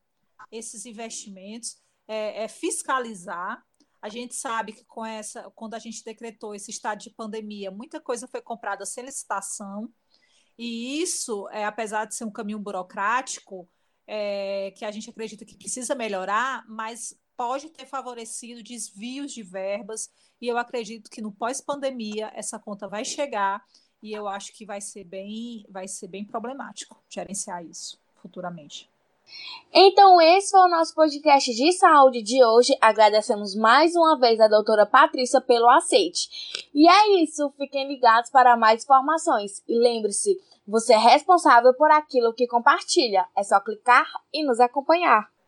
esses 0.51 0.85
investimentos, 0.85 1.77
é, 2.07 2.43
é 2.43 2.47
fiscalizar. 2.47 3.63
A 4.01 4.09
gente 4.09 4.35
sabe 4.35 4.73
que 4.73 4.85
com 4.85 5.05
essa, 5.05 5.49
quando 5.55 5.73
a 5.73 5.79
gente 5.79 6.03
decretou 6.03 6.53
esse 6.53 6.69
estado 6.69 6.99
de 6.99 7.09
pandemia, 7.09 7.71
muita 7.71 7.99
coisa 7.99 8.27
foi 8.27 8.41
comprada 8.41 8.85
sem 8.85 9.03
licitação, 9.03 9.91
e 10.57 11.01
isso, 11.01 11.47
é, 11.49 11.65
apesar 11.65 12.05
de 12.05 12.15
ser 12.15 12.25
um 12.25 12.31
caminho 12.31 12.59
burocrático, 12.59 13.69
é, 14.07 14.71
que 14.71 14.83
a 14.85 14.91
gente 14.91 15.09
acredita 15.09 15.45
que 15.45 15.57
precisa 15.57 15.93
melhorar, 15.93 16.65
mas 16.67 17.13
pode 17.37 17.69
ter 17.69 17.85
favorecido 17.85 18.63
desvios 18.63 19.31
de 19.31 19.43
verbas, 19.43 20.11
e 20.41 20.47
eu 20.47 20.57
acredito 20.57 21.09
que 21.09 21.21
no 21.21 21.31
pós-pandemia 21.31 22.31
essa 22.33 22.59
conta 22.59 22.87
vai 22.87 23.05
chegar 23.05 23.63
e 24.01 24.11
eu 24.11 24.27
acho 24.27 24.53
que 24.53 24.65
vai 24.65 24.81
ser 24.81 25.03
bem, 25.03 25.65
vai 25.69 25.87
ser 25.87 26.07
bem 26.07 26.25
problemático 26.25 26.97
gerenciar 27.09 27.63
isso 27.63 27.99
futuramente. 28.21 28.89
Então, 29.73 30.21
esse 30.21 30.51
foi 30.51 30.61
o 30.61 30.69
nosso 30.69 30.95
podcast 30.95 31.53
de 31.53 31.71
saúde 31.73 32.21
de 32.21 32.43
hoje. 32.43 32.77
Agradecemos 32.79 33.55
mais 33.55 33.93
uma 33.95 34.17
vez 34.17 34.39
a 34.39 34.47
doutora 34.47 34.85
Patrícia 34.85 35.41
pelo 35.41 35.69
aceite. 35.69 36.29
E 36.73 36.87
é 36.87 37.21
isso, 37.21 37.51
fiquem 37.57 37.87
ligados 37.87 38.29
para 38.29 38.55
mais 38.55 38.83
informações. 38.83 39.61
E 39.67 39.77
lembre-se, 39.77 40.39
você 40.65 40.93
é 40.93 40.97
responsável 40.97 41.73
por 41.73 41.91
aquilo 41.91 42.33
que 42.33 42.47
compartilha. 42.47 43.27
É 43.35 43.43
só 43.43 43.59
clicar 43.59 44.07
e 44.33 44.45
nos 44.45 44.61
acompanhar. 44.61 45.29